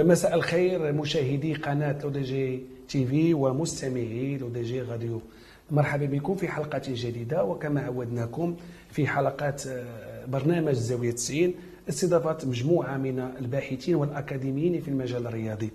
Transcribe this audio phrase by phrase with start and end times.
[0.00, 5.20] مساء الخير مشاهدي قناة L'ODJ TV ومستمعي L'ODJ Radio.
[5.70, 8.56] مرحبا بكم في حلقة جديدة وكما عودناكم
[8.90, 11.54] في حلقات آه، برنامج زاوية 90
[11.88, 15.70] استضافة مجموعة من الباحثين والأكاديميين في المجال الرياضي.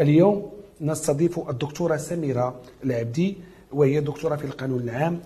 [0.00, 0.50] اليوم
[0.80, 3.36] نستضيف الدكتورة سميرة العبدي
[3.72, 5.20] وهي دكتورة في القانون العام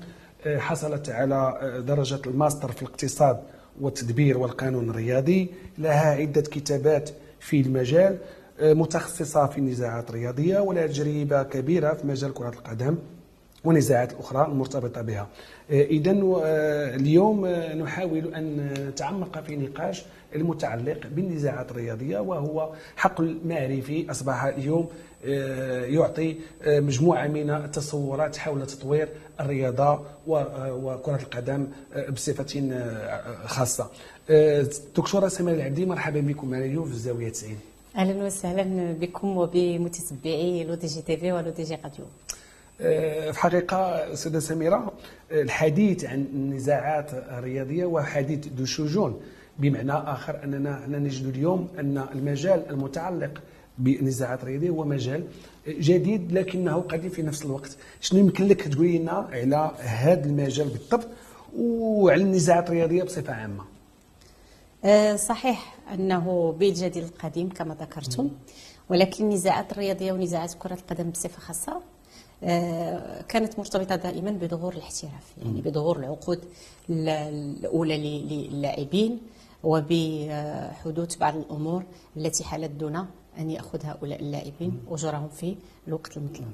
[0.47, 3.41] آه، حصلت على آه، درجة الماستر في الاقتصاد
[3.81, 8.19] والتدبير والقانون الرياضي لها عدة كتابات في المجال
[8.63, 12.97] متخصصة في النزاعات الرياضية ولها تجربة كبيرة في مجال كرة القدم
[13.65, 15.29] والنزاعات الأخرى المرتبطة بها.
[15.71, 16.11] إذا
[16.97, 20.05] اليوم نحاول أن نتعمق في نقاش
[20.35, 24.89] المتعلق بالنزاعات الرياضية وهو حقل معرفي أصبح اليوم
[25.95, 29.09] يعطي مجموعة من التصورات حول تطوير
[29.41, 31.67] الرياضة وكرة القدم
[32.13, 32.81] بصفة
[33.47, 33.91] خاصة.
[34.97, 37.57] دكتورة سميرة العبدي مرحبا بكم معنا اليوم في الزاوية 90
[37.97, 42.05] أهلا وسهلا بكم وبمتتبعي لو دي جي تي في ولو دي جي راديو.
[42.79, 44.93] في الحقيقة سيدة سميرة
[45.33, 49.21] الحديث عن النزاعات الرياضية هو حديث ذو شجون
[49.59, 53.31] بمعنى آخر أننا نجد اليوم أن المجال المتعلق
[53.79, 55.25] بالنزاعات الرياضية هو مجال
[55.69, 57.77] جديد لكنه قديم في نفس الوقت.
[58.01, 61.09] شنو يمكن لك تقولي لنا على هذا المجال بالضبط
[61.59, 63.65] وعلى النزاعات الرياضية بصفة عامة؟
[64.85, 68.31] أه، صحيح أنه بيت جديد القديم كما ذكرتم
[68.89, 71.81] ولكن النزاعات الرياضية ونزاعات كرة القدم بصفة خاصة
[72.45, 76.41] آه، كانت مرتبطة دائما بظهور الاحتراف يعني بظهور العقود
[76.91, 79.19] الأولى للاعبين
[79.65, 81.83] وبحدوث بعض الأمور
[82.17, 83.07] التي حالت دون
[83.39, 85.57] أن يأخذ هؤلاء اللاعبين أجورهم في
[85.89, 86.49] الوقت المطلوب.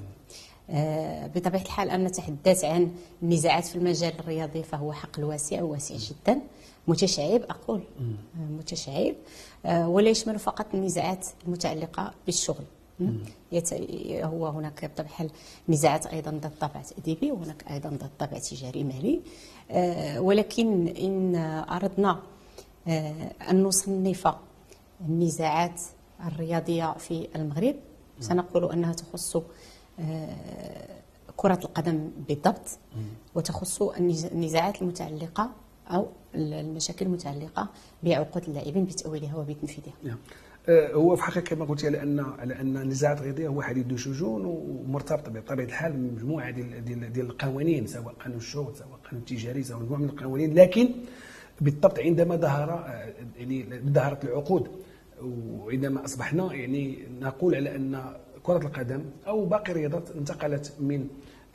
[0.69, 2.91] آه، بطبيعة الحال أن نتحدث عن
[3.23, 6.41] النزاعات في المجال الرياضي فهو حقل واسع وواسع جدا.
[6.87, 7.81] متشعب أقول.
[8.49, 9.15] متشعب.
[9.65, 12.63] آه، ولا يشمل فقط النزاعات المتعلقة بالشغل.
[14.23, 15.29] هو هناك بطبع الحال
[15.69, 19.21] نزاعات أيضا ذات طابع تاديبي وهناك أيضا ذات طابع تجاري مالي.
[19.71, 21.35] آه، ولكن إن
[21.69, 22.19] أردنا
[22.87, 24.27] آه، أن نصنف
[25.09, 25.81] النزاعات
[26.27, 27.75] الرياضية في المغرب
[28.19, 29.37] سنقول أنها تخص
[29.99, 30.87] آه،
[31.37, 32.79] كرة القدم بالضبط
[33.35, 35.51] وتخص النزاعات المتعلقة
[35.87, 37.69] أو المشاكل المتعلقة
[38.03, 39.93] بعقود اللاعبين بتأويلها وبتنفيذها.
[40.03, 40.17] نعم.
[40.69, 43.97] آه، هو في حقيقه كما قلت على أن على ان النزاعات الرياضيه هو حديث ذو
[43.97, 49.63] شجون ومرتبط بطبيعة الحال بمجموعة ديال ديال ديال القوانين سواء قانون الشغل سواء قانون التجاري
[49.63, 50.89] سواء مجموعة من القوانين لكن
[51.61, 54.67] بالضبط عندما ظهر آه، يعني ظهرت العقود
[55.21, 58.03] وعندما أصبحنا يعني نقول على أن
[58.43, 61.07] كرة القدم أو باقي الرياضات انتقلت من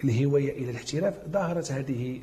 [0.05, 2.21] الهواية إلى الاحتراف ظهرت هذه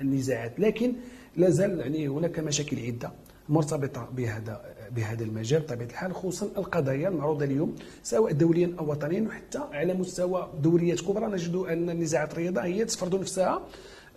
[0.00, 0.92] النزاعات لكن
[1.36, 3.10] لا زال يعني هناك مشاكل عدة
[3.48, 4.60] مرتبطة بهذا
[4.96, 10.48] بهذا المجال بطبيعة الحال خصوصا القضايا المعروضة اليوم سواء دوليا أو وطنيا وحتى على مستوى
[10.62, 13.62] دوريات كبرى نجد أن النزاعات الرياضية هي تفرض نفسها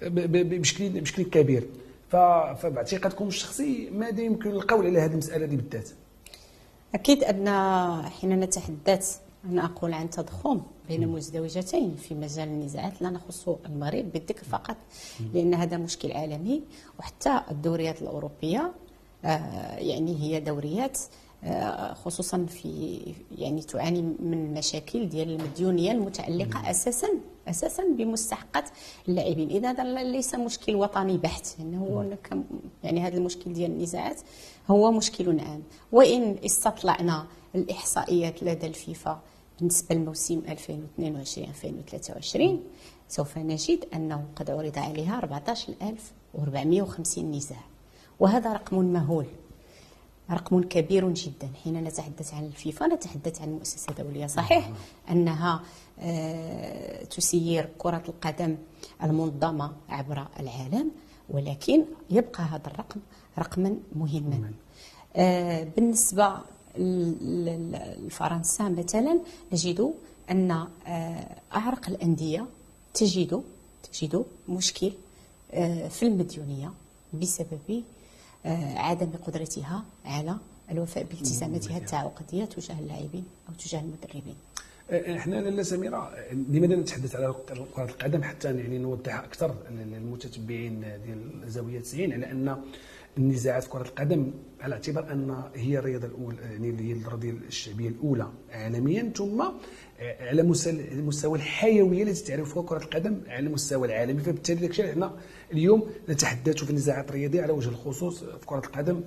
[0.02, 1.64] بشكل بشكل كبير
[2.10, 5.90] فباعتقادكم الشخصي ماذا يمكن القول على هذه المسألة دي بالذات؟
[6.94, 7.48] أكيد أن
[8.10, 14.44] حين نتحدث أنا أقول عن تضخم بين مزدوجتين في مجال النزاعات لا نخص المغرب بالذكر
[14.44, 14.78] فقط
[15.34, 16.62] لأن هذا مشكل عالمي
[17.00, 18.72] وحتى الدوريات الأوروبية
[19.26, 21.00] آه، يعني هي دوريات
[21.44, 23.00] آه، خصوصا في
[23.38, 27.08] يعني تعاني من مشاكل ديال المديونية المتعلقة أساسا
[27.48, 28.70] أساسا بمستحقات
[29.10, 29.50] اللاعبين.
[29.50, 32.06] إذا هذا ليس مشكل وطني بحت يعني هو
[32.84, 34.22] يعني هذا المشكل ديال النزاعات
[34.68, 35.64] هو مشكل عام.
[35.92, 39.22] وإن استطلعنا الإحصائيات لدى الفيفا
[39.60, 42.64] بالنسبة للموسم 2022 2023
[43.08, 47.64] سوف نجد أنه قد عرض عليها 14450 نزاع.
[48.20, 49.26] وهذا رقم مهول.
[50.32, 51.50] رقم كبير جدا.
[51.64, 54.72] حين نتحدث عن الفيفا نتحدث عن مؤسسة دولية صحيح
[55.10, 55.62] أنها
[56.00, 58.58] آه، تسير كرة القدم
[59.04, 60.92] المنظمة عبر العالم
[61.30, 63.00] ولكن يبقى هذا الرقم
[63.40, 64.52] رقما مهما.
[65.16, 66.38] آه، بالنسبة
[68.06, 69.20] لفرنسا مثلا
[69.54, 69.94] نجد
[70.32, 72.46] أن آه، أعرق الأندية
[72.94, 73.44] تجد
[73.92, 74.92] تجد مشكل
[75.90, 76.74] في المديونية
[77.14, 77.84] بسبب
[78.76, 80.38] عدم قدرتها على
[80.72, 84.36] الوفاء بالتزاماتها التعاقدية تجاه اللاعبين أو تجاه المدربين.
[84.92, 87.36] آه، إحنا لاله سميره لماذا نتحدث على
[87.76, 92.62] كره القدم حتى يعني نوضح أكثر للمتتبعين ديال زاوية 90 على أن
[93.18, 94.32] النزاعات كرة القدم
[94.62, 99.12] على اعتبار أن هي الرياضة الاولى يعني هي الرياضة الشعبية الأولى عالميا.
[99.16, 99.44] ثم
[100.20, 100.44] على
[100.94, 104.22] مستوى الحيويه التي تعرفها كرة القدم على المستوى العالمي.
[104.22, 105.14] فبالتالي داك الشيء إحنا
[105.54, 109.02] اليوم نتحدث في النزاعات الرياضية على وجه الخصوص في كرة القدم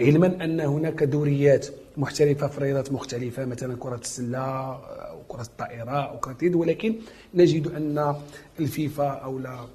[0.00, 1.66] علما أن هناك دوريات
[1.96, 6.54] محترفه في رياضات مختلفة مثلا كرة السلة أو كرة الطائرة أو كرة اليد.
[6.54, 6.94] ولكن
[7.34, 8.14] نجد أن
[8.60, 9.66] الفيفا أو لا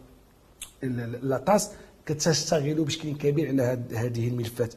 [1.21, 1.71] لاطاس
[2.05, 4.73] كتشتغل بشكل كبير على هذه الملفات.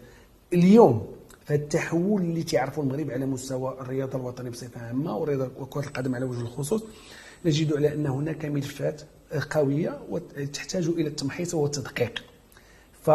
[0.52, 1.06] اليوم
[1.44, 6.40] فالتحول اللي تعرفوا المغرب على مستوى الرياضة الوطنية بصفة عامة ورياضة كرة القدم على وجه
[6.40, 6.84] الخصوص
[7.44, 9.02] نجد على أن هناك ملفات
[9.50, 12.25] قوية وتحتاج إلى التمحيص والتدقيق.
[13.02, 13.10] ف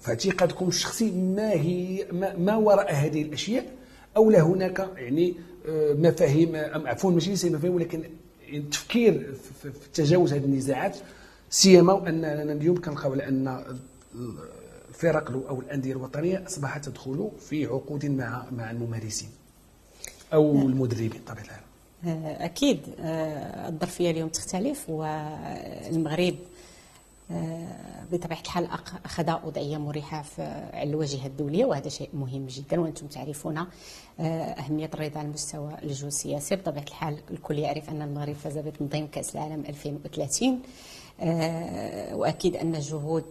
[0.00, 3.66] فاعتقادكم الشخصي ما هي ما, ما وراء هذه الأشياء؟
[4.16, 5.34] أو لا هناك يعني
[5.68, 8.02] آه، مفاهيم عفوا ماشي مفاهيم ولكن
[8.52, 10.96] التفكير في تجاوز هذه النزاعات؟
[11.54, 13.64] سيما واننا اليوم كنلقاو أن
[14.90, 19.28] الفرق أو الأندية الوطنية أصبحت تدخل في عقود مع مع الممارسين
[20.32, 21.60] أو المدربين بطبيعة الحال.
[22.06, 22.80] آه، أكيد.
[23.00, 26.34] آه، الظرفية اليوم تختلف والمغرب
[27.30, 28.68] آه، بطبيعة الحال
[29.04, 30.24] أخذ وضعيه مريحة
[30.72, 33.66] على الواجهة الدولية وهذا شيء مهم جدا وأنتم تعرفون
[34.20, 36.56] أهمية الرضا على المستوى الجيوسياسي.
[36.56, 40.60] بطبيعة الحال الكل يعرف أن المغرب فاز بتنظيم كأس العالم 2030
[42.12, 43.24] وأكيد أن جهود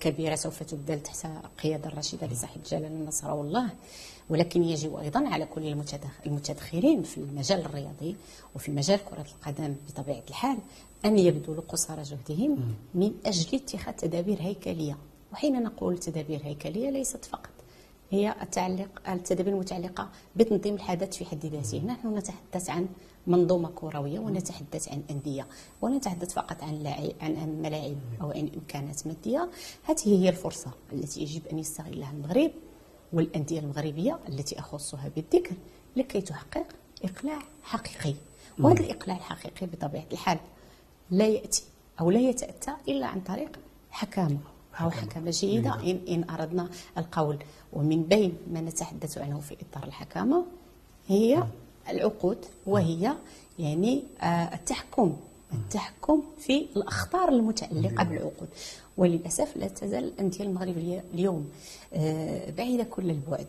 [0.00, 1.26] كبيرة سوف تبذل تحت
[1.62, 3.68] قيادة الرشيده لصاحب الجلالة النصر والله.
[4.30, 5.76] ولكن يجب أيضا على كل
[6.26, 8.16] المتدخلين في المجال الرياضي
[8.54, 10.58] وفي مجال كرة القدم بطبيعة الحال
[11.04, 14.96] أن يبذلوا قصارى جهدهم من أجل اتخاذ تدابير هيكلية.
[15.32, 17.50] وحين نقول تدابير هيكلية ليست فقط
[18.10, 21.82] هي التعلق التدابير المتعلقة بتنظيم الحدث في حد ذاته.
[21.86, 22.88] نحن نتحدث عن
[23.26, 25.46] منظومة كروية ونتحدث عن أندية
[25.82, 29.50] ونتحدث فقط عن لاعب عن ملاعب أو عن إمكانات مادية.
[29.84, 32.50] هذه هي الفرصة التي يجب أن يستغلها المغرب
[33.12, 35.54] والأندية المغربية التي أخصها بالذكر
[35.96, 36.66] لكي تحقق
[37.04, 38.14] إقلاع حقيقي.
[38.58, 40.38] وهذا الإقلاع الحقيقي بطبيعة الحال
[41.10, 41.62] لا يأتي
[42.00, 43.58] أو لا يتأتى إلا عن طريق
[43.90, 44.38] حكامة
[44.80, 45.30] أو حكامة.
[45.30, 45.74] جيدة.
[45.74, 46.68] إن, إن أردنا
[46.98, 47.38] القول.
[47.72, 50.44] ومن بين ما نتحدث عنه في إطار الحكامة
[51.08, 51.44] هي
[51.88, 53.12] العقود وهي
[53.58, 55.16] يعني آه، التحكم
[55.52, 58.48] التحكم في الأخطار المتعلقة بالعقود.
[58.96, 61.50] وللأسف لا تزال الأندية المغربية اليوم
[61.94, 63.46] آه، بعيدة كل البعد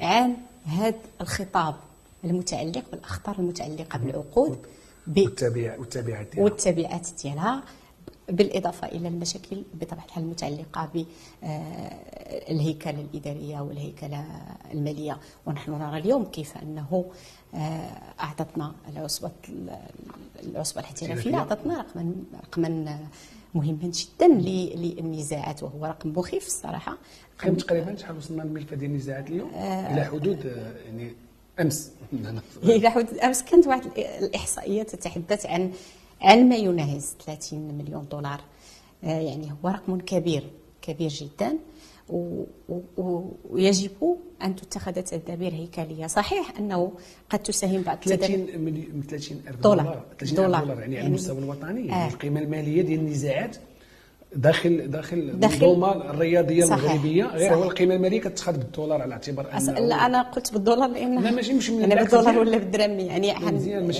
[0.00, 1.74] عن هذا الخطاب
[2.24, 4.58] المتعلق بالأخطار المتعلقة بالعقود
[5.78, 7.62] والتبعات ديالها والتبعات ديالها
[8.28, 10.88] بالإضافة إلى المشاكل بطبيعة الحال المتعلقة
[11.42, 14.24] بالهيكلة آه، الإدارية والهيكلة
[14.72, 15.18] المالية.
[15.46, 17.04] ونحن نرى اليوم كيف أنه
[17.56, 19.30] آه، أعطتنا العصبة
[20.42, 22.14] العصبة الاحترافية أعطتنا رقما
[22.44, 22.98] رقما
[23.54, 26.98] مهما جدا للنزاعات وهو رقم مخيف الصراحة.
[27.40, 30.44] كم تقريبا شحال وصلنا للملف ديال النزاعات اليوم؟ آه إلى حدود
[30.86, 31.12] يعني
[31.60, 31.90] أمس.
[32.62, 35.72] إلى حدود أمس كانت واحد الإحصائية تتحدث عن
[36.20, 38.40] عن ما يناهز 30 مليون دولار.
[39.04, 40.50] آه يعني هو رقم كبير
[40.82, 41.58] كبير جدا.
[43.48, 43.90] ويجب
[44.42, 46.06] أن تتخذ تدابير هيكلية.
[46.06, 46.92] صحيح أنه
[47.30, 50.04] قد تساهم بعض 30 30 ألف دولار.
[50.18, 51.92] 30 دولار, دولار يعني, يعني على المستوى الوطني.
[51.92, 52.08] آه.
[52.08, 53.56] القيمه المالية ديال النزاعات.
[54.36, 56.84] داخل داخل المنظومة الرياضية صحيح.
[56.84, 61.22] المغربيه غير هو القيمة المالية كتخذ بالدولار على اعتبار أنه لا أنا قلت بالدولار لأن
[61.22, 63.34] لا ماشي مش من بالدولار ولا بالدرهم يعني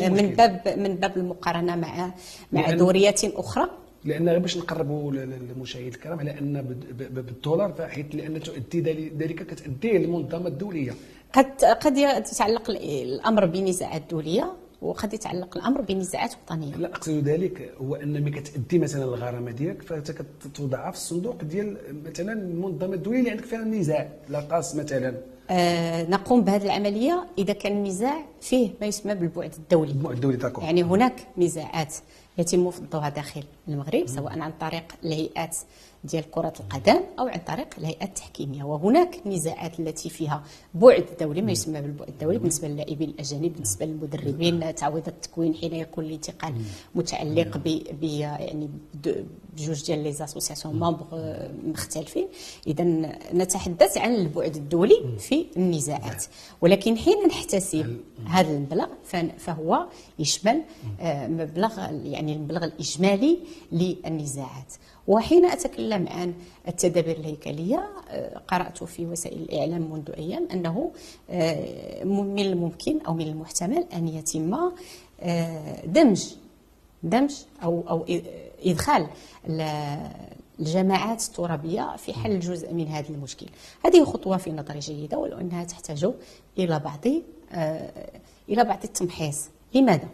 [0.08, 2.10] من باب من باب المقارنة مع
[2.52, 3.70] مع دوريات أخرى.
[4.06, 6.62] لأن باش نقربوا للمشاهد الكرام على أن
[6.98, 8.80] بالدولار فحيث لأن تؤدي
[9.18, 10.92] ذلك كتؤدي للمنظمه الدوليه
[11.32, 16.76] قد قد يتعلق الأمر بنزاعات دولية وقد يتعلق الأمر بنزاعات وطنية.
[16.76, 21.76] لا أقصد ذلك هو أن ملي كتادي مثلا الغرامة ديالك فأنت كتوضعها في الصندوق ديال
[22.04, 25.14] مثلا المنظمة الدولية اللي عندك فيها النزاع لا قاس مثلا.
[25.50, 29.90] آه نقوم بهذه العملية إذا كان النزاع فيه ما يسمى بالبعد الدولي.
[29.90, 30.64] البعد الدولي داكور.
[30.64, 31.94] يعني هناك نزاعات.
[32.38, 35.56] يتم فضها داخل المغرب سواء عن طريق الهيئات
[36.06, 38.64] ديال كرة القدم أو عن طريق الهيئات التحكيمية.
[38.64, 40.44] وهناك نزاعات التي فيها
[40.74, 46.04] بعد دولي ما يسمى بالبعد الدولي بالنسبة للاعبين الأجانب بالنسبة للمدربين تعويض التكوين حين يكون
[46.04, 46.54] الانتقال
[46.94, 51.06] متعلق ب يعني بجوج ديال les associations membres
[51.64, 52.28] مختلفين.
[52.66, 52.84] إذا
[53.34, 56.24] نتحدث عن البعد الدولي في النزاعات.
[56.60, 58.86] ولكن حين نحتسب هذا المبلغ
[59.38, 59.86] فهو
[60.18, 60.62] يشمل
[61.00, 63.38] آه، مبلغ يعني المبلغ الإجمالي
[63.72, 64.72] للنزاعات.
[65.08, 66.34] وحين أتكلم عن
[66.68, 70.92] التدابير الهيكلية آه، قرأت في وسائل الإعلام منذ أيام أنه
[71.30, 74.54] آه، من الممكن أو من المحتمل أن يتم
[75.20, 76.24] آه، دمج
[77.02, 78.04] دمج أو أو
[78.64, 79.06] إدخال
[80.60, 83.46] الجماعات الترابية في حل جزء من هذا المشكل
[83.84, 86.10] هذه خطوة في نظري جيدة ولو أنها تحتاج
[86.58, 87.06] إلى بعض
[88.48, 89.48] إلى بعض التمحيص.
[89.74, 90.08] لماذا؟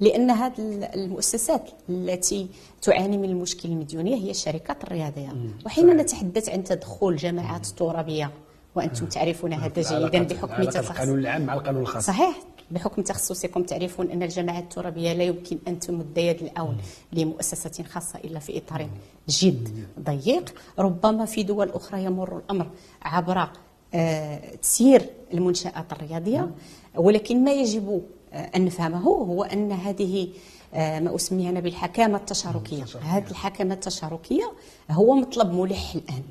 [0.00, 0.54] لأن هذه
[0.94, 2.48] المؤسسات التي
[2.82, 5.32] تعاني من المشكل المديونيه هي الشركات الرياضية.
[5.66, 8.30] وحين نتحدث عن تدخل جماعات ترابية
[8.74, 12.06] وأنتم تعرفون هذا جيدا بحكم تخصص القانون العام مع القانون الخاص.
[12.06, 12.36] صحيح.
[12.70, 16.76] بحكم تخصصكم تعرفون أن الجماعات الترابية لا يمكن أن تمد يد العون
[17.12, 18.88] لمؤسسة خاصة إلا في إطار
[19.28, 20.54] جد ضيق.
[20.78, 22.66] ربما في دول أخرى يمر الأمر
[23.02, 23.48] عبر
[23.94, 25.02] آه، تسيير
[25.34, 26.50] المنشآت الرياضية
[26.94, 28.98] ولكن ما يجب آه، أن نفهمه.
[28.98, 30.28] هو أن هذه
[30.74, 32.84] آه، ما أسميها أنا بالحكامه التشاركية.
[33.00, 34.52] هذه الحكامة التشاركية
[34.90, 36.22] هو مطلب ملح الآن.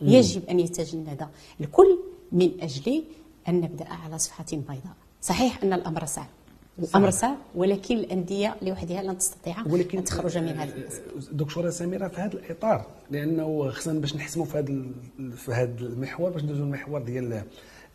[0.00, 1.28] يجب أن يتجند.
[1.60, 1.98] الكل
[2.32, 3.04] من أجل
[3.48, 4.96] أن نبدأ على صفحة بيضاء.
[5.22, 6.26] صحيح أن الأمر صعب
[6.78, 10.72] الأمر صعب ولكن الأندية لوحدها لن تستطيع ولكن ان تخرج من هذا
[11.32, 14.82] دكتورة سميرة في هذا الإطار لأنه خصنا باش نحسموا في هذا
[15.36, 17.42] في هذا المحور باش ندوزوا المحور ديال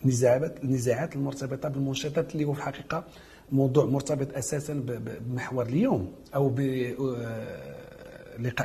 [0.04, 3.04] النزاعات النزاعات المرتبطة بالمنشطات اللي هو في الحقيقة
[3.52, 7.08] موضوع مرتبط أساسا بمحور اليوم أو بلقاء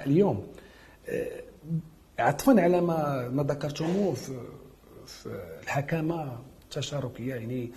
[0.02, 0.46] آه، اليوم.
[1.08, 1.42] آه،
[2.18, 4.40] عطفا على ما ما ذكرتموه في,
[5.06, 7.70] في الحكامة التشاركية يعني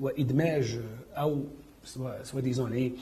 [0.00, 0.80] وإدماج
[1.14, 1.44] أو
[2.22, 2.92] سوا ديزون يعني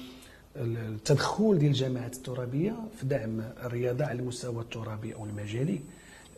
[0.57, 5.81] التدخل ديال الجماعات الترابية في دعم الرياضة على المستوى الترابي أو المجالي.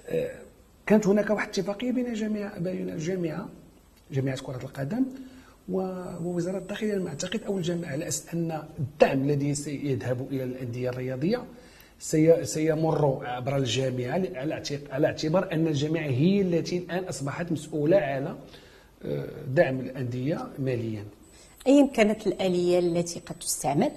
[0.08, 0.38] آه،
[0.86, 3.48] كانت هناك واحد الاتفاقية بين جميع بين الجامعة
[4.12, 5.04] جامعة كرة القدم
[5.72, 11.44] ووزارة الداخلية على أعتقد أو الجامعة على أساس أن الدعم الذي سيذهب إلى الأندية الرياضية
[12.42, 14.22] سيمر عبر الجامعة
[14.90, 18.36] على اعتبار أن الجامعة هي التي الآن أصبحت مسؤولة على
[19.48, 21.04] دعم الأندية ماليا.
[21.66, 23.90] أيا كانت الآلية التي قد تستعمل؟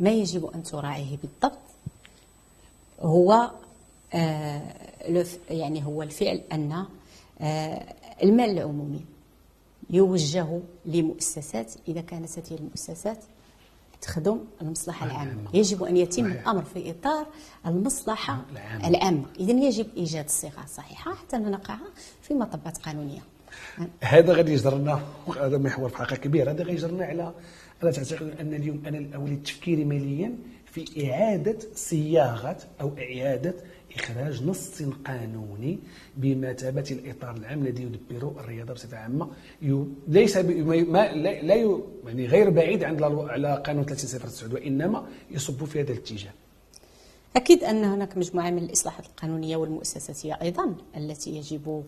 [0.00, 1.58] ما يجب أن تراعيه بالضبط؟
[3.00, 3.50] هو
[4.14, 4.62] آه
[5.50, 6.84] يعني هو الفعل أن
[7.40, 7.82] آه
[8.22, 9.00] المال العمومي.
[9.92, 13.24] يوجه لمؤسسات إذا كانت هذه المؤسسات
[14.00, 15.50] تخدم المصلحة العامة.
[15.54, 17.26] يجب أن يتم الأمر في إطار
[17.66, 18.44] المصلحة
[18.84, 19.24] العامة.
[19.40, 21.76] إذا يجب إيجاد الصيغة الصحيحة حتى نقع
[22.22, 23.22] في مطبات قانونية.
[24.00, 25.00] هذا غادي يجرنا
[25.40, 26.50] هذا محور في حقيقة كبير.
[26.50, 27.34] هذا غادي يجرنا على
[27.82, 33.54] أنا تعتقد أن اليوم أنا الاولي التفكير ماليا في إعادة صياغة أو إعادة
[33.96, 35.78] إخراج نص قانوني
[36.16, 39.28] بمثابة الإطار العام الذي يدبر الرياضة بصفة عامة.
[40.08, 41.54] ليس ما لا
[42.06, 46.32] يعني غير بعيد عن على قانون 3009 وإنما يصب في هذا الاتجاه.
[47.36, 51.84] أكيد أن هناك مجموعة من الإصلاحات القانونية والمؤسساتية أيضا التي يجب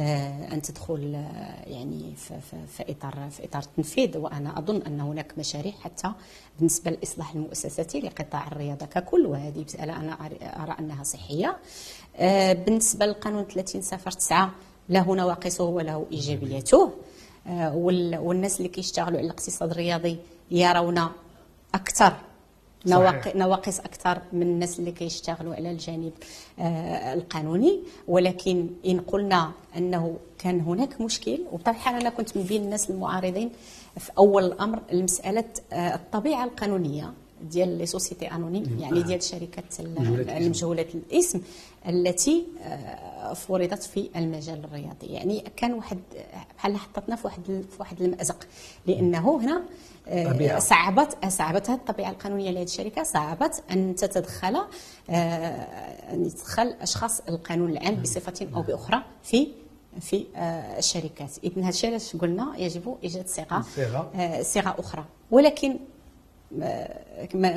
[0.00, 2.14] آه، أن تدخل آه، يعني
[2.66, 6.12] في إطار في إطار التنفيذ وأنا أظن أن هناك مشاريع حتى
[6.58, 10.18] بالنسبة للإصلاح المؤسساتي لقطاع الرياضة ككل وهذه مسألة أنا
[10.62, 11.56] أرى أنها صحية.
[12.16, 14.50] آه، بالنسبة للقانون 30 صفر 9
[14.88, 16.92] له نواقصه وله إيجابياته.
[17.46, 20.18] والناس اللي كيشتغلوا على الاقتصاد الرياضي
[20.50, 21.06] يرون
[21.74, 22.16] أكثر
[22.86, 26.12] نواقص أكثر من الناس اللي كيشتغلوا على الجانب
[26.58, 27.80] آه القانوني.
[28.08, 33.50] ولكن إن قلنا أنه كان هناك مشكل وبطبيعة الحال أنا كنت من بين الناس المعارضين
[33.98, 37.12] في أول الأمر المساله آه الطبيعة القانونية
[37.50, 39.80] ديال لي سوسيتي انونيم يعني ديال الشركات
[40.36, 41.40] المجهوله الاسم.
[41.88, 45.06] التي آه، فرضت في المجال الرياضي.
[45.06, 45.98] يعني كان واحد
[46.56, 48.46] بحال حطتنا في واحد في واحد المأزق.
[48.86, 49.62] لأنه هنا
[50.08, 50.58] طبيعة.
[50.58, 53.02] صعبت صعبت هذه الطبيعة القانونية لهذه الشركة.
[53.02, 55.12] صعبت أن تتدخل آه،
[56.12, 59.48] أن يدخل أشخاص القانون العام بصفه أو بأخرى في
[60.00, 61.30] في آه، الشركات.
[61.44, 63.64] اذا هذا الشيء علاش قلنا؟ يجب إيجاد صيغة
[64.42, 64.74] صيغة.
[64.78, 65.04] أخرى.
[65.30, 65.78] ولكن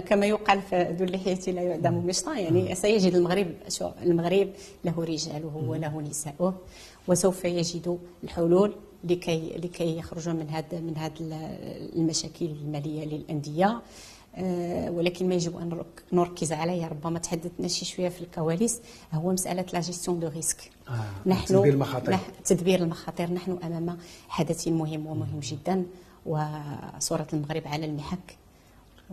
[0.05, 3.53] كما يقال في ذو اللحية لا يعدم مشطا يعني سيجد المغرب
[4.03, 4.49] المغرب
[4.85, 6.53] له رجاله وله نساؤه
[7.07, 11.13] وسوف يجد الحلول لكي لكي يخرجوا من هذا من هذه
[11.95, 13.81] المشاكل المالية للأندية.
[14.35, 18.81] آه، ولكن ما يجب أن نركز عليه ربما تحدثنا شي شوية في الكواليس.
[19.13, 20.71] هو مسألة la gestion de risques.
[21.25, 22.17] نحن تدبير المخاطر.
[22.45, 23.33] تدبير المخاطر.
[23.33, 23.97] نحن أمام
[24.29, 25.85] حدث مهم ومهم جدا
[26.25, 28.37] وصورة المغرب على المحك.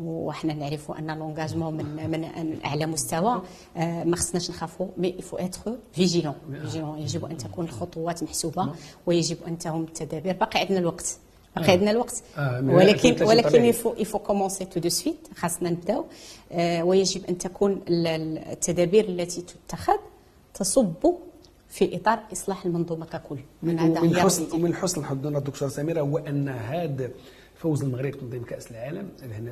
[0.03, 3.43] وحنا نعرفوا أن l'engagement من من أعلى مستوى
[3.77, 8.73] آه، ما خصناش نخافوا mais faut être vigilant vigilant يجب أن تكون الخطوات محسوبة
[9.07, 10.33] ويجب أن تهم التدابير.
[10.33, 11.19] باقي عندنا الوقت.
[11.57, 12.23] باقي عندنا الوقت.
[12.39, 16.05] آه، ولكن ولكن il faut il faut commencer tout de suite خاصنا نبداو.
[16.53, 19.99] آه، ويجب أن تكون التدابير التي تتخذ
[20.55, 21.15] تصب
[21.69, 23.39] في إطار إصلاح المنظومة ككل.
[23.63, 27.11] من ومن حسن ومن حسن حظنا الدكتور سميرة هو ان هذا
[27.59, 29.09] فوز المغرب تنظيم كأس العالم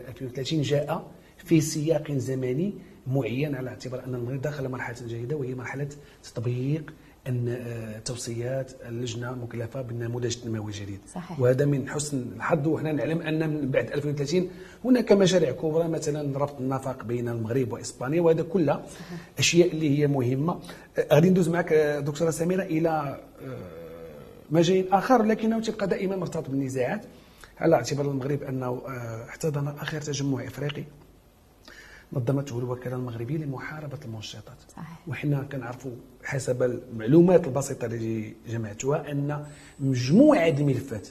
[0.08, 2.74] 2030 جاء في سياق زمني
[3.06, 5.88] معين على اعتبار أن المغرب دخل مرحلة جيدة وهي مرحلة
[6.24, 6.92] تطبيق
[7.28, 10.98] أن آه، توصيات اللجنة مكلفة بالنموذج التنموي الجديد.
[11.14, 11.40] صحيح.
[11.40, 14.48] وهذا من حسن الحظ وحنا نعلم أن من بعد 2030
[14.84, 18.86] هناك مشاريع كبرى مثلا ربط النفق بين المغرب وإسبانيا وهذا كلها
[19.38, 20.60] أشياء اللي هي مهمة.
[20.98, 23.20] آه، غادي ندوز معك آه، دكتورة سميرة إلى
[24.50, 27.04] مجال آخر لكنه تبقى دائما مرتبط بالنزاعات.
[27.58, 28.82] على اعتبار المغرب أنه
[29.28, 30.84] احتضن آخر تجمع إفريقي
[32.12, 34.56] نظمته الوكالة المغربية لمحاربة المنشطات.
[34.76, 34.98] صحيح.
[35.08, 35.90] وحنا كنعرفوا
[36.24, 39.46] حسب المعلومات البسيطة اللي جمعتها أن
[39.80, 41.08] مجموعة الملفات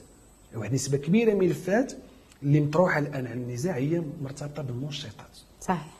[0.55, 1.93] واحد نسبة كبيرة من الملفات
[2.43, 5.37] اللي مطروحة الآن على النزاع هي مرتبطة بالمنشطات.
[5.61, 5.93] صحيح.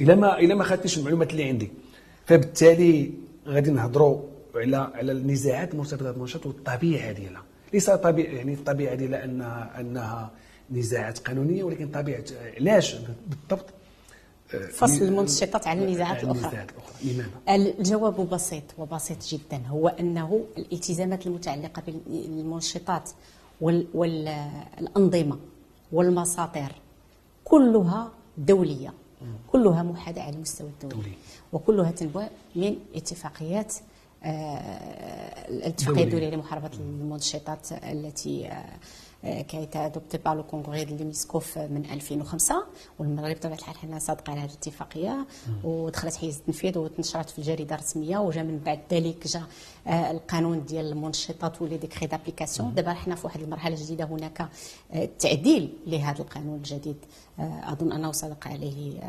[0.00, 1.70] إلا ما إلا ما خدتش المعلومات اللي عندي.
[2.26, 3.12] فبالتالي
[3.46, 4.22] غادي نهضروا
[4.54, 7.42] على على النزاعات المرتبطه بالمنشط والطبيعة ديالها.
[7.72, 10.30] ليس طبيعه يعني الطبيعه ديالها انها انها
[10.70, 12.24] نزاعات قانونية ولكن طبيعة
[12.56, 12.94] علاش
[13.26, 13.66] بالضبط؟
[14.72, 16.66] فصل المنشطات عن النزاعات الأخرى.
[17.04, 23.10] لماذا؟ الجواب بسيط وبسيط جدا هو أنه الالتزامات المتعلقة بالمنشطات
[23.60, 25.38] والأنظمة
[25.92, 26.72] والمساطر
[27.44, 28.92] كلها دولية
[29.52, 31.12] كلها موحدة على المستوى الدولي
[31.52, 33.74] وكلها تنبع من اتفاقيات
[34.24, 38.50] آه، الاتفاقية الدولية لمحاربة المنشطات التي
[39.24, 42.66] آه، été adopté par le congrès de l'UNESCO من 2005
[42.98, 45.26] والمغرب بطبيعه الحال حنا صادقنا على هذه الاتفاقية
[45.64, 49.42] ودخلت حيز التنفيذ وتنشرت في الجريدة الرسمية وجا من بعد ذلك جا
[49.86, 54.48] آه، القانون ديال المنشطات و les décrets d'application دابا حنا في واحد المرحلة جديدة هناك
[54.92, 56.96] آه، تعديل لهذا القانون الجديد.
[57.38, 59.00] أظن أنه صادق عليه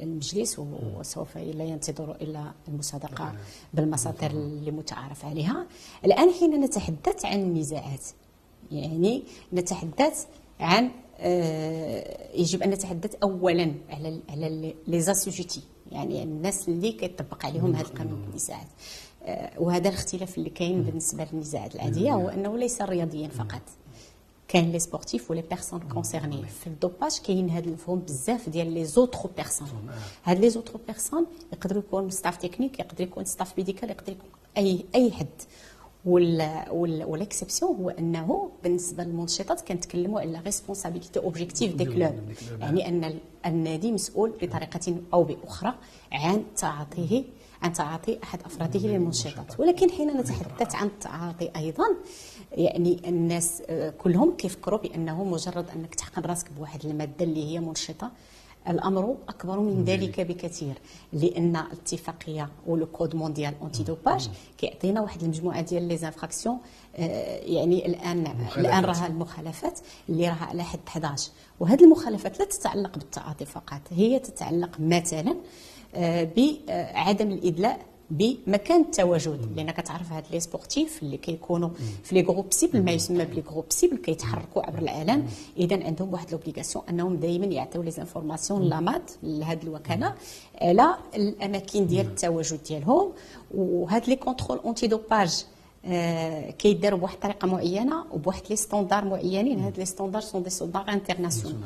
[0.00, 3.32] المجلس وسوف لا ينتظر إلا المصادقة
[3.74, 5.66] بالمصادر اللي متعارف عليها.
[6.04, 8.04] الآن حين نتحدث عن النزاعات
[8.72, 10.26] يعني نتحدث
[10.60, 17.74] عن آه، يجب أن نتحدث اولا على على لي زاسوجيتي يعني الناس اللي كيطبق عليهم
[17.74, 18.66] هذا القانون النزاعات
[19.22, 23.62] آه، وهذا الاختلاف اللي كاين بالنسبة للنزاعات العادية هو أنه ليس رياضيا فقط.
[24.48, 28.72] كاين les sportifs و les personnes concernées في ال dopage كاين هذا المفهوم بزاف ديال
[28.72, 29.68] les autres personnes
[30.24, 34.84] هاد les autres personnes يقدروا يكون staff technique يقدر يكون staff médical يقدر يكون أي
[34.94, 35.26] أي حد.
[36.06, 42.14] وال exception هو أنه بالنسبة للمنشطات كنتكلموا على responsabilité objective des clubs
[42.60, 45.74] يعني أن النادي مسؤول بطريقة أو بأخرى
[46.12, 47.24] عن تعاطيه
[47.62, 49.60] عن تعاطي أحد أفراده للمنشطات.
[49.60, 51.84] ولكن حين نتحدث عن التعاطي أيضا.
[52.52, 58.10] يعني الناس آه، كلهم كيفكروا بأنه مجرد أنك تحقن راسك بواحد المادة اللي هي منشطة
[58.68, 60.74] الأمر أكبر من ذلك بكثير
[61.12, 64.28] لأن الاتفاقية وال code mondial antidopage
[64.58, 66.58] كيعطينا واحد المجموعة ديال les infractions
[66.96, 68.58] آه، يعني الآن مخالفات.
[68.58, 74.18] الآن راها المخالفات اللي راها على حد 11 وهذه المخالفات لا تتعلق بالتعاطي فقط هي
[74.18, 75.36] تتعلق مثلا
[75.94, 77.80] آه، بعدم الإدلاء
[78.18, 81.68] بمكان التواجد لأن كتعرف هاد les sportifs اللي كيكونوا
[82.04, 86.12] في les groupes cibles ما يسمى ب les groupes cibles كيتحركوا عبر العالم اذا عندهم
[86.12, 90.14] واحد l'obligation أنهم دائما يعطيو les informations ل l'AMA لهاد الوكالة
[90.62, 93.12] على الأماكن ديال التواجد ديالهم.
[93.54, 95.44] وهاد les contrôles antidopage
[95.86, 99.60] آه كيداروا بواحد الطريقة معينة وبواحد les standards معينين.
[99.60, 101.58] هاد les standards sont des standards internationaux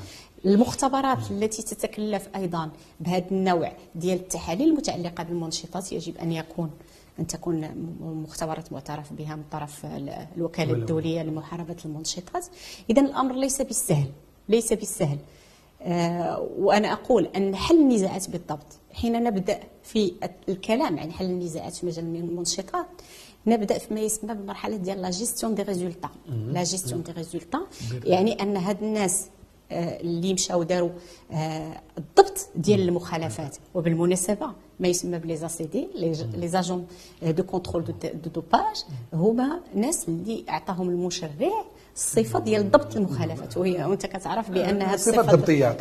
[0.47, 2.71] المختبرات التي تتكلف أيضا
[3.01, 6.71] بهذا النوع ديال التحاليل المتعلقة بالمنشطات يجب أن يكون
[7.19, 7.71] أن تكون
[8.01, 9.87] مختبرات معترف بها من طرف
[10.37, 12.47] الوكالة الدولية لمحاربة المنشطات.
[12.91, 14.11] اذا الأمر ليس بالسهل
[14.49, 15.19] ليس بالسهل.
[15.83, 18.67] آه وأنا أقول أن حل النزاعات بالضبط.
[18.93, 20.13] حين نبدأ في
[20.49, 22.87] الكلام عن حل النزاعات في مجال المنشطات
[23.47, 27.61] نبدأ فيما يسمى بالمرحله ديال la gestion des résultats la gestion des résultats
[28.05, 29.27] يعني أن هاد الناس
[29.73, 30.91] اللي مشاو داروا
[31.33, 33.57] آه، الضبط ديال المخالفات.
[33.75, 34.47] وبالمناسبة
[34.81, 35.89] ما يسمى ب les ACD
[36.35, 36.87] les agents
[37.23, 41.31] de contrôle du dopage هما ناس اللي أعطاهم المشرع
[41.99, 45.77] الصفة ديال ضبط المخالفات وهي وأنت كتعرف بان هذه الصفه الضبطيه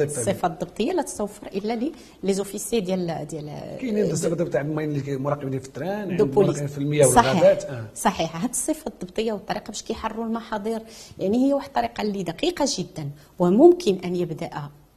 [0.00, 1.90] الصفه الضبطيه لا تتوفر إلا
[2.22, 7.06] les officiers ديال ديال كاينين الصفه الضبطيه تاع المراقبين في ال terrain المراقبين في المياه
[7.06, 7.64] والغابات.
[7.64, 7.84] آه.
[7.94, 8.36] صحيح.
[8.36, 10.82] هذه الصفة الضبطية والطريقة باش كيحرروا المحاضر
[11.18, 14.50] يعني هي واحد الطريقة اللي دقيقة جدا وممكن أن يبدأ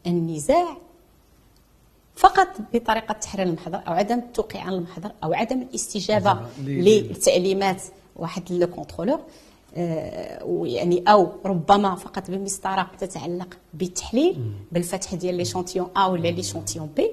[0.08, 0.78] النزاع
[2.16, 7.82] فقط بطريقة تحرير المحضر أو عدم التوقيع عن المحضر أو عدم الاستجابة للتعليمات
[8.16, 9.20] واحد le contrôleur
[10.46, 17.12] ويعني أو ربما فقط بمسطرة تتعلق بالتحليل بالفتح ديال l'échantillon A ولا l'échantillon B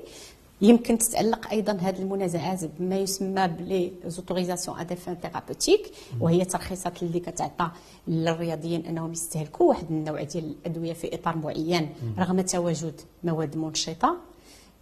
[0.60, 6.44] يمكن تتعلق أيضا هذه المنازعات بما يسمى ب les autorisations à des fins thérapeutiques وهي
[6.44, 7.70] ترخيصات اللي كتعطى
[8.08, 14.16] للرياضيين أنهم يستهلكوا واحد النوع ديال الأدوية في إطار معين رغم تواجد مواد منشطة.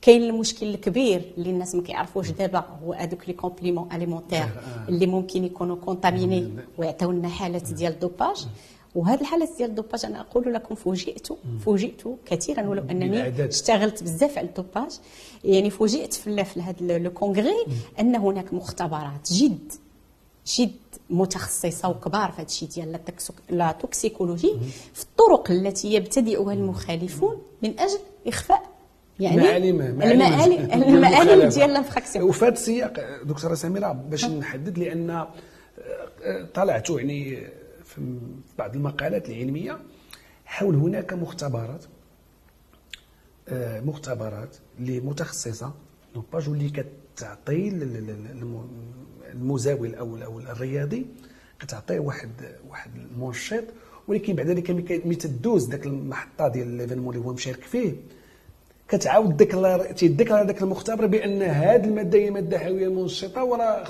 [0.06, 4.48] كاين المشكل الكبير اللي الناس ما كيعرفوش دابا هو هذوك les compléments alimentaires
[4.88, 8.46] اللي ممكن يكونوا contaminés ويعطيو لنا حالات ديال ال dopage.
[8.94, 11.28] وهذه الحالات ديال ال dopage أنا أقول لكم فوجئت
[11.64, 14.90] فوجئت كثيرا ولو أنني اشتغلت بزاف على ال dopage.
[15.44, 17.66] يعني فوجئت في في هذا le congrès
[18.00, 19.72] أن هناك مختبرات جد
[20.46, 20.76] جد
[21.10, 23.00] متخصصة وكبار في هذا الشيء ديال
[23.50, 24.54] la toxicologie
[24.94, 28.75] في الطرق التي يبتدئها المخالفون من أجل إخفاء
[29.20, 35.28] يعني المعالم المعالم المعالم ديال l'infraction وفي هذا السياق دكتورة سميرة باش نحدد لأن آه،
[36.54, 37.46] طلعت يعني
[37.84, 38.18] في
[38.58, 39.78] بعض المقالات العلمية
[40.44, 41.84] حول هناك مختبرات
[43.48, 45.74] آه، مختبرات اللي متخصصه
[46.16, 46.70] ف dopage واللي
[47.16, 47.68] كتعطي
[49.32, 51.06] المزاول أو أو الرياضي
[51.60, 52.30] كتعطيه واحد
[52.68, 53.64] واحد المنشط
[54.08, 57.94] ولكن بعد ذلك ملي تدوز ذاك المحطة ديال l'événement اللي هو مشارك فيه.
[58.88, 63.84] كتعاود déclare تي déclare ذاك المختبر بأن هذه المادة هي مادة حيوية منشطة وراه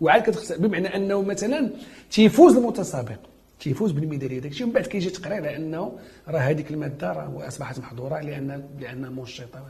[0.00, 1.70] وعاد كتخسر بمعنى أنه مثلا
[2.10, 3.18] تيفوز المتسابق.
[3.60, 5.92] تيفوز بالميداليه داك الشيء ومن بعد كيجي تقرير على انه
[6.28, 9.64] راه هذيك المادة راه أصبحت محظورة لأن لانها منشطه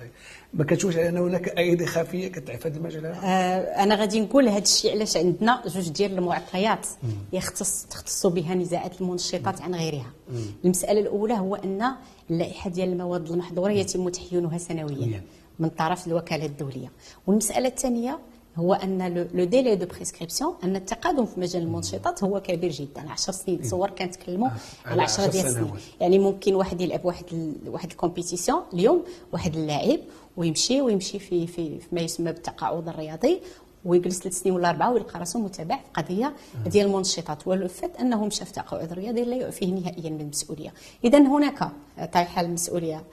[0.55, 4.63] ما كتشوفش على أن هناك أيدي خفية كتعرف هذا المجال آه أنا غادي نقول هذا
[4.63, 6.87] الشيء علاش عندنا جوج ديال المعطيات
[7.33, 10.13] يختص تختص بها نزاعات المنشطات عن غيرها.
[10.33, 10.45] مم.
[10.65, 11.91] المسألة الأولى هو أن
[12.31, 15.23] اللائحة ديال المواد المحظورة يتم تحيينها سنويا
[15.59, 16.91] من طرف الوكالة الدولية.
[17.27, 18.19] والمسألة الثانية
[18.57, 23.11] هو أن le délai de prescription أن التقادم في مجال المنشطات هو كبير جدا.
[23.11, 24.53] 10 سنين تصور كنتكلموا آه.
[24.87, 25.71] على 10 ديال السنين.
[26.01, 29.99] يعني ممكن واحد يلعب واحد ال واحد ال compétition اليوم واحد اللاعب
[30.37, 33.41] ويمشي ويمشي في في, في ما يسمى بالتقاعد الرياضي
[33.85, 36.33] ويجلس ثلاث سنين ولا أربعة ويلقى راسه متابع في قضية
[36.67, 37.47] ديال المنشطات.
[37.47, 40.73] والفيت أنه مشى في تقاعد رياضي لا يعفيه نهائيا من المسؤوليه
[41.05, 41.71] اذا هناك
[42.13, 42.97] طرح المسؤولية.
[42.97, 43.05] آه،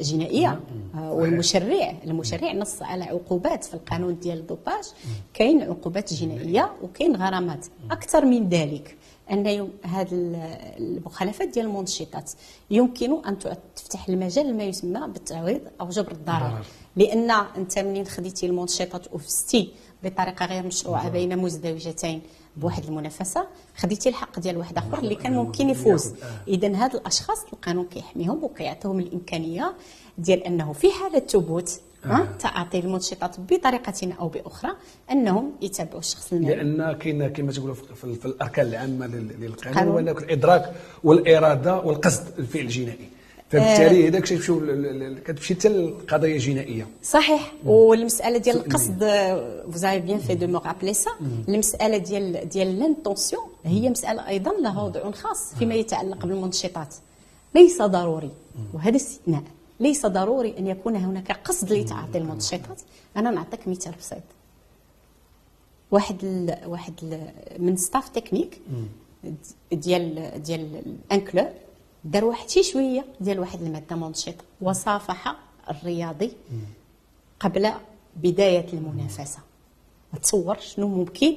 [0.00, 0.60] جنائية.
[0.94, 4.84] آه، والمشرع المشرع نص على عقوبات في القانون ديال ال dopage.
[5.34, 7.66] كاين عقوبات جنائية وكاين غرامات.
[7.90, 8.96] أكثر من ذلك.
[9.30, 10.08] أن هذه
[10.78, 12.30] المخالفات ديال المنشطات
[12.70, 13.38] يمكن أن
[13.76, 16.64] تفتح المجال لما يسمى بالتعويض أو جبر الضرر.
[16.96, 19.72] لأن أنت منين خديتي المنشطات وفزتي
[20.04, 22.22] بطريقة غير مشروعة بين مزدوجتين
[22.56, 26.06] بواحد المنافسة خديتي الحق ديال واحد آخر اللي كان ممكن يفوز.
[26.06, 26.14] آه.
[26.48, 29.74] اذا هاد الأشخاص القانون كيحميهم وكيعطيهم الإمكانية
[30.18, 31.80] ديال أنه في حالة ثبوت.
[32.38, 34.70] تعاطي المنشطات بطريقة أو بأخرى
[35.10, 40.72] أنهم يتابعوا الشخص المالي لأن كاين كما تقولوا في الأركان العامة للقانون هو الإدراك
[41.04, 43.08] والإرادة والقصد الفعل الجنائي.
[43.50, 44.60] فبالتالي هذاك الشيء تمشيو
[45.24, 46.86] كتمشي حتى القضية الجنائية.
[47.02, 47.52] صحيح.
[47.64, 49.04] والمسألة ديال القصد
[49.72, 51.10] vous avez bien fait de me rappeler ça
[51.48, 56.94] المسألة ديال ديال l'intention هي مسألة أيضا لها وضع خاص فيما يتعلق بالمنشطات.
[57.54, 58.30] ليس ضروري.
[58.74, 59.42] وهذا استثناء.
[59.80, 62.80] ليس ضروري أن يكون هناك قصد لتعاطي المنشطات
[63.16, 64.22] أنا نعطيك مثال بسيط.
[65.90, 68.60] واحد ال واحد ال من staff technique
[69.72, 71.48] ديال ديال ال un club
[72.04, 75.36] دار واحد شي شوية ديال واحد المادة منشطة وصافح
[75.70, 76.32] الرياضي
[77.40, 77.70] قبل
[78.16, 79.38] بداية المنافسة.
[80.22, 81.36] تصور شنو ممكن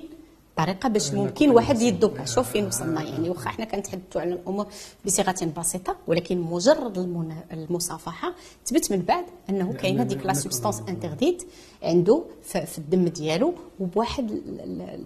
[0.58, 2.26] طريقه باش ممكن واحد يدوپا.
[2.26, 3.02] شوف فين وصلنا.
[3.02, 4.68] يعني واخا حنا كنتحدثوا على الأمور
[5.06, 6.98] بصيغة بسيطة ولكن مجرد
[7.52, 8.34] المصافحة
[8.66, 11.44] ثبت من بعد أنه كاينة ديك la substance interdite
[11.84, 14.42] عنده في الدم ديالو وبواحد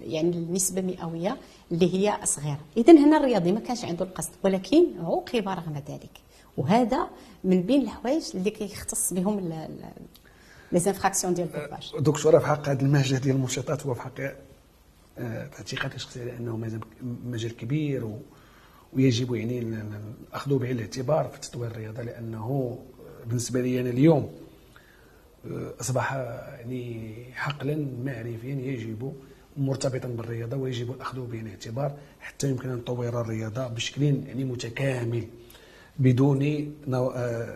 [0.02, 1.38] يعني النسبة مئوية
[1.72, 2.60] اللي هي صغيرة.
[2.78, 6.12] اذا هنا الرياضي ما كانش عنده القصد ولكن عوقب رغم ذلك.
[6.58, 7.08] وهذا
[7.44, 9.40] من بين الحوايج اللي كيختص بهم
[10.72, 11.92] les infractions ديال ال dopage.
[12.00, 14.22] دكتوره في حق هذا المجال ديال المنشطات؟ هو في حق
[15.18, 16.80] في اعتقادي الشخصي لأنه
[17.26, 18.20] مجال كبير و
[18.94, 19.84] ويجب يعني
[20.34, 22.80] أخذه بعين الاعتبار في تطوير الرياضة لأنه
[23.26, 24.32] بالنسبة لي أنا اليوم
[25.82, 29.14] أصبح يعني حقلا معرفيا يجب
[29.58, 35.28] مرتبطا بالرياضة ويجب الاخذ بعين الاعتبار حتى يمكن أن نطور الرياضة بشكل يعني متكامل
[36.00, 36.72] بدون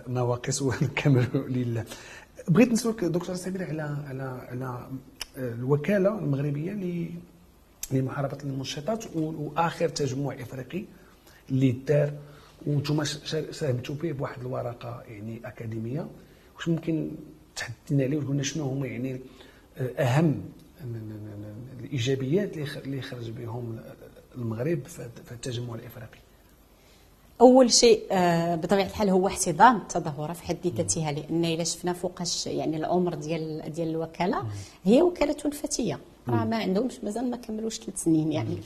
[0.08, 1.86] نواقص والكمال لله.
[2.48, 4.88] بغيت نسولك دكتور سمير على على على
[5.38, 6.74] الوكالة المغربية
[7.94, 10.84] لمحاربه المنشطات وآخر تجمع إفريقي
[11.50, 12.14] اللي دار
[12.68, 13.04] وأنتم
[13.52, 16.08] ساهمتوا به بواحد الورقة يعني أكاديمية.
[16.56, 17.12] واش ممكن
[17.56, 19.20] تحدثنا عليه وتقولنا شنو هما يعني
[20.00, 20.42] أهم
[21.80, 23.80] الإيجابيات اللي خرج بهم
[24.36, 26.20] المغرب في التجمع الإفريقي؟
[27.42, 32.48] أول شيء آه، بطبيعة الحال هو احتضان التظاهرة في حد ذاتها لأن إلا شفنا فوقاش
[32.48, 34.44] يعني العمر ديال ديال الوكالة
[34.84, 38.58] هي وكالة فتيه راه ما عندهمش مازال ما كملوش ثلاث سنين يعني.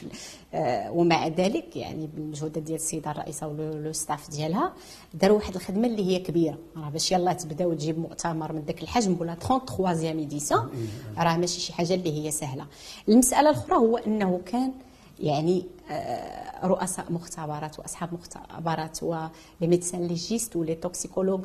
[0.54, 4.74] آه ومع ذلك يعني بالمجهودات ديال السيدة الرئيسة و le staff ديالها
[5.14, 6.58] داروا واحد الخدمة اللي هي كبيرة.
[6.78, 10.70] راه باش يلاه تبدا وتجيب مؤتمر من ذاك الحجم ولا 33 édition
[11.18, 12.66] راه ماشي شي حاجة اللي هي سهلة.
[13.10, 14.72] المسألة الأخرى هو أنه كان
[15.20, 19.30] يعني آه، رؤساء مختبرات وأصحاب مختبرات و les
[19.62, 21.42] médecins légistes و les toxicologues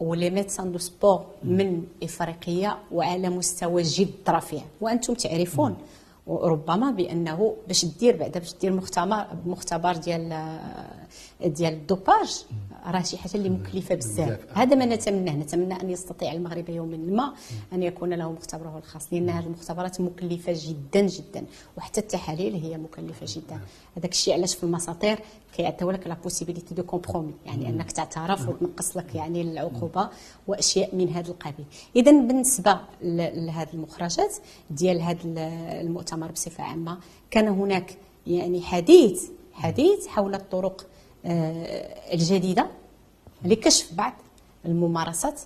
[0.00, 5.76] و les médecins de sport من افريقيا وعلى مستوى جد رفيع وأنتم تعرفون
[6.28, 10.58] ربما بأنه باش دير بعدا باش دير مختبر مختبر ديال
[11.44, 12.44] ديال ال dopage.
[12.86, 14.58] راه شي حاجة اللي مكلفه بزاف.
[14.58, 15.32] هذا ما نتمناه.
[15.32, 17.34] نتمنى أن يستطيع المغرب يوما ما
[17.72, 21.46] أن يكون له مختبره الخاص لأن هذه المختبرات مكلفة جدا جدا.
[21.76, 23.60] وحتى التحاليل هي مكلفة جدا.
[23.96, 25.18] هذاك الشيء علاش في المساطير
[25.56, 30.08] كيعطيو لك la possibilité de compromis يعني أنك تعترف وتنقص لك يعني العقوبة
[30.46, 31.66] وأشياء من هذا القبيل.
[31.96, 34.34] اذا بالنسبة لهذه المخرجات
[34.70, 35.18] ديال هذا
[35.80, 36.98] المؤتمر بصفة عامة
[37.30, 37.96] كان هناك
[38.26, 40.86] يعني حديث حديث حول الطرق
[41.26, 42.66] الجديدة
[43.44, 44.12] لكشف بعض
[44.64, 45.40] الممارسات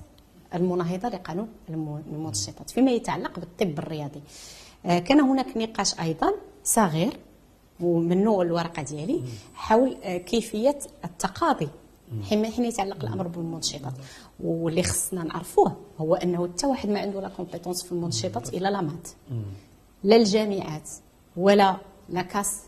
[0.54, 1.48] المناهضة لقانون
[2.12, 4.20] المنشطات فيما يتعلق بالطب الرياضي.
[4.86, 6.32] آه، كان هناك نقاش أيضا
[6.64, 7.16] صغير
[7.80, 9.22] ومنه الورقة ديالي
[9.54, 11.68] حول آه، كيفية التقاضي
[12.28, 13.92] حين حين يتعلق الأمر بالمنشطات.
[14.40, 18.80] واللي خصنا نعرفوه هو أنه حتى واحد ما عنده لا كومبيتونس في المنشطات إلا لا
[18.80, 19.08] مات.
[20.04, 20.90] لا الجامعات
[21.36, 21.76] ولا
[22.08, 22.60] لا كاس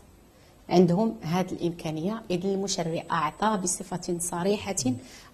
[0.73, 2.21] عندهم هذه الإمكانية.
[2.31, 4.75] إذا المشرع أعطى بصفة صريحة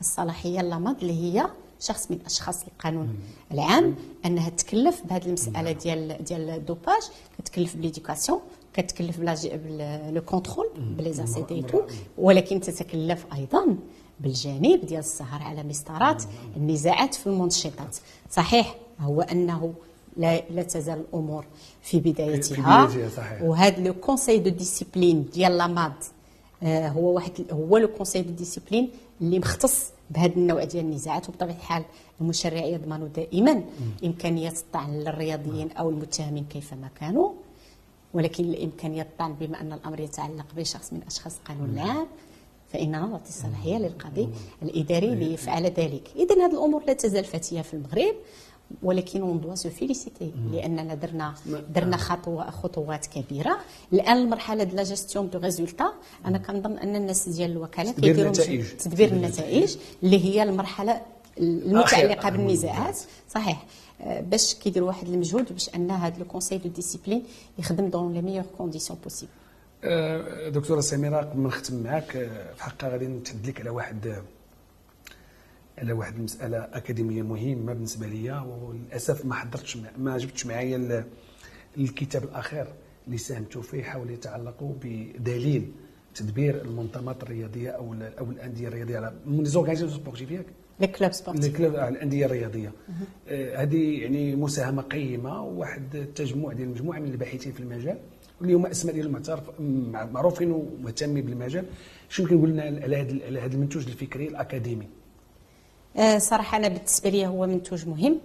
[0.02, 1.48] الصلاحية للمض اللي هي
[1.80, 3.20] شخص من أشخاص القانون.
[3.52, 7.02] العام أنها تكلف بهذه المسألة ديال ديال ال dopage
[7.38, 8.40] كتكلف ب l'éducation
[8.74, 11.66] كتكلف le contrôle ب les ACD
[12.18, 13.76] ولكن تتكلف أيضا
[14.20, 16.24] بالجانب ديال السهر على مسطرات
[16.58, 17.98] النزاعات في المنشطات.
[18.32, 19.74] صحيح هو أنه
[20.20, 21.46] لا, لا تزال الأمور
[21.82, 23.10] في بدايتها, في بدايتها.
[23.10, 23.42] صحيح.
[23.42, 25.94] وهذا le conseil de discipline ديال l'AMAD
[26.64, 28.90] آه هو واحد هو le conseil de discipline
[29.22, 31.30] اللي مختص بهذا النوع ديال النزاعات.
[31.30, 31.84] وبطبيعة الحال
[32.22, 33.64] المشرع يضمن دائما.
[34.04, 37.32] إمكانية الطعن للرياضيين أو المتهمين كيفما كانوا.
[38.14, 42.08] ولكن الإمكانية الطعن بما أن الأمر يتعلق بشخص من أشخاص القانون العام
[42.74, 44.30] فاننا نعطي الصلاحيه للقاضي
[44.64, 46.10] الإداري ليفعل ذلك.
[46.16, 48.16] اذا هذه الأمور لا تزال فتية في المغرب.
[48.84, 51.34] ولكن on doit se féliciter لأننا درنا
[51.70, 53.58] درنا خطوه خطوات كبيرة.
[53.94, 55.94] الآن المرحلة ديال la gestion de résultats
[56.26, 58.32] أنا كنظن أن الناس ديال الوكاله كيديروا
[58.80, 61.02] تدبير النتائج اللي هي المرحلة
[61.38, 62.98] المتعلقة بالنزاعات.
[63.30, 63.66] صحيح.
[64.02, 67.24] آه، باش كيديروا واحد المجهود باش أن هذا le conseil de discipline
[67.60, 69.32] يخدم dans les meilleures conditions possibles
[70.52, 74.24] دكتورة سميرة قبل ما نختم معك آه، في حقها غادي لك على واحد
[75.80, 81.06] على واحد المسألة أكاديمية مهمة بالنسبة لي وللأسف ما حضرتش ما جبتش معايا
[81.78, 82.68] الكتاب الأخير
[83.08, 85.72] اللي ساهمت فيه حول يتعلق بدليل
[86.16, 90.46] تدبير المنظمات الرياضية أو أو الأندية الرياضية على من organisations sportives ياك؟
[90.80, 91.58] les clubs sportifs.
[91.58, 92.72] club الأندية الرياضية.
[93.28, 97.98] آه هذه يعني مساهمة قيمة وواحد التجمع ديال مجموعة من الباحثين في المجال
[98.40, 99.44] واللي هما أسماء ديالهم معترف
[100.14, 101.66] معروفين ومهتمين بالمجال.
[102.10, 102.98] شنو كنقول لنا على
[103.40, 104.99] هذا المنتوج الفكري الأكاديمي؟ آه،
[106.18, 108.20] صراحة أنا بالنسبة لي هو منتوج مهم.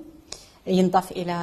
[0.67, 1.35] ينضاف إلى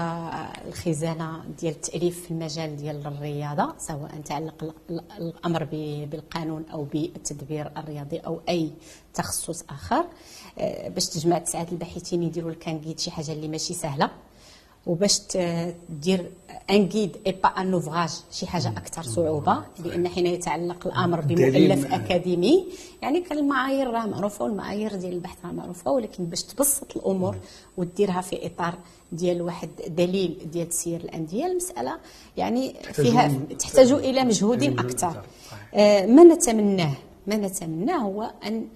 [0.67, 4.73] الخزانة ديال التأليف في المجال ديال الرياضة سواء تعلق
[5.19, 5.63] الأمر
[6.12, 8.71] بالقانون أو بالتدبير الرياضي أو أي
[9.13, 10.05] تخصص آخر.
[10.60, 14.10] آه، باش تجمع تسعة الباحثين يديروا الكانكيد شي حاجة اللي ماشي سهلة.
[14.86, 16.32] وباش تدير
[16.70, 21.94] ان جيد اي با ان اوفراج شي حاجة أكثر صعوبة لأن حين يتعلق الأمر بمؤلف
[21.94, 22.65] أكاديمي
[23.02, 27.36] يعني كان المعايير راه معروفة والمعايير ديال البحث راه معروفة ولكن باش تبسط الأمور
[27.78, 28.74] وديرها في إطار
[29.12, 31.98] ديال واحد دليل ديال تسيير الأندية المسألة
[32.38, 35.22] يعني فيها تحتاج إلى مجهود أكثر.
[35.74, 36.94] آه، ما نتمناه؟
[37.28, 38.67] ما نتمناه هو أن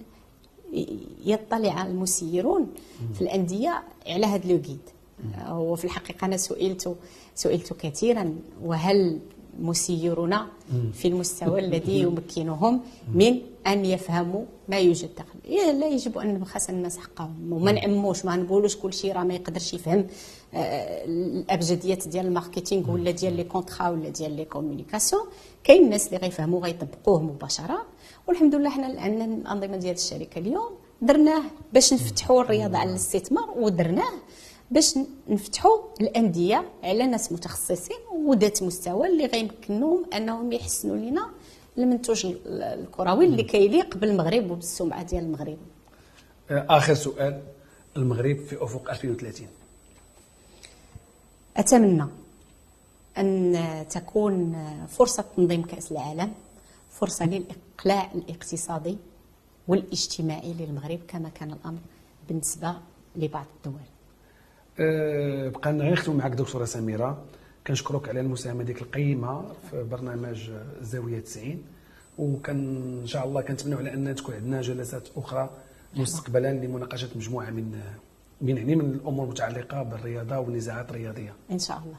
[1.24, 2.66] يطلع المسيرون
[3.14, 4.80] في الأندية على هذا لو جيد
[5.50, 6.96] وفي الحقيقة أنا سئلت
[7.34, 9.18] سئلت كثيرا وهل
[9.60, 10.36] مسيرون
[10.92, 12.80] في المستوى الذي يمكنهم
[13.14, 18.36] من أن يفهموا ما يوجد داخل لا يجب أن نبخس الناس حقهم وما نعموش ما
[18.36, 20.06] نقولوش كل شيء راه ما يقدرش يفهم.
[20.54, 25.22] آه، الأبجديات ديال ال marketing ولا ديال les contrats ولا ديال les communications.
[25.64, 27.86] كاين الناس اللي غيفهموا غيطبقوه مباشرة.
[28.28, 30.70] والحمد لله حنا عندنا الأنظمة ديال الشركة اليوم
[31.02, 34.12] درناه باش نفتحوا الرياضة على الاستثمار ودرناه.
[34.70, 34.94] باش
[35.28, 41.30] نفتحوا الأندية على ناس متخصصين وذات مستوى اللي غيمكنهم أنهم يحسنوا لنا
[41.78, 45.58] المنتوج الكروي اللي كيليق بالمغرب وبالسمعة ديال المغرب.
[46.50, 47.42] آخر سؤال.
[47.96, 49.46] المغرب في أفق 2030
[51.56, 52.06] أتمنى
[53.18, 54.56] أن تكون
[54.88, 56.32] فرصة تنظيم كأس العالم
[56.90, 58.96] فرصة للإقلاع الاقتصادي
[59.68, 61.78] والاجتماعي للمغرب كما كان الأمر
[62.28, 62.74] بالنسبة
[63.16, 63.80] لبعض الدول.
[64.80, 67.22] أه بقى غير نختم معك دكتورة سميرة.
[67.66, 71.62] كنشكرك على المساهمة ديك القيمة في برنامج الزاويه 90
[72.18, 72.58] وكان
[73.02, 75.50] إن شاء الله كنتمنوا على أن تكون عندنا جلسات أخرى
[75.96, 77.80] مستقبلا لمناقشة مجموعة من
[78.40, 81.32] من يعني من الأمور المتعلقة بالرياضة والنزاعات الرياضية.
[81.50, 81.96] إن شاء الله.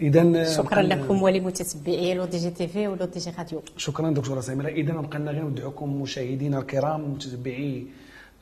[0.00, 3.62] اذا شكرا لكم ولمتتبعي لو دي جي تي في ولو دي جي راديو.
[3.76, 4.68] شكرا دكتورة سميرة.
[4.68, 7.86] اذا بقى لنا غير ندعوكم مشاهدينا الكرام متتبعي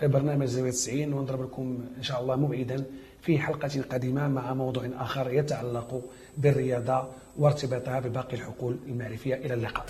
[0.03, 2.85] برنامج زاوية 90 ونضرب لكم إن شاء الله موعدا.
[3.23, 6.03] في حلقة قادمه مع موضوع آخر يتعلق
[6.37, 9.35] بالرياضة وارتباطها بباقي الحقول المعرفية.
[9.35, 9.87] إلى اللقاء.